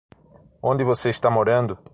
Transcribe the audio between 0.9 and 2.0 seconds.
está morando?